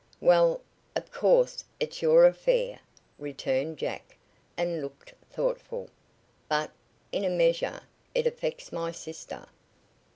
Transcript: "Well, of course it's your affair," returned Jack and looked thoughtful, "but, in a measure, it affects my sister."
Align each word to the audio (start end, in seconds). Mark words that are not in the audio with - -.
"Well, 0.19 0.61
of 0.95 1.11
course 1.11 1.63
it's 1.79 2.01
your 2.01 2.25
affair," 2.25 2.79
returned 3.19 3.77
Jack 3.77 4.17
and 4.57 4.81
looked 4.81 5.13
thoughtful, 5.29 5.91
"but, 6.49 6.71
in 7.11 7.23
a 7.23 7.29
measure, 7.29 7.81
it 8.15 8.25
affects 8.25 8.71
my 8.71 8.91
sister." 8.91 9.45